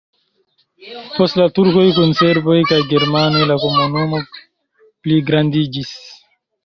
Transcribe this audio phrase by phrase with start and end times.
[1.17, 4.23] Post la turkoj kun serboj kaj germanoj la komunumo
[5.05, 5.93] pligrandiĝis.